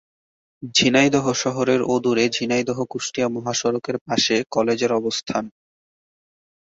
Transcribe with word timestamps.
ঝিনাইদহ 0.75 1.25
শহরের 1.33 1.81
অদূরে 1.93 2.25
ঝিনাইদহ-কুষ্টিয়া 2.29 3.27
মহাসড়কের 3.29 3.97
পাশে 3.99 4.35
কলেজের 4.51 4.91
অবস্থান। 4.91 5.43